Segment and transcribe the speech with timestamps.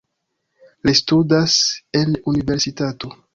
[0.89, 1.59] Li studas
[2.01, 3.13] en universitato.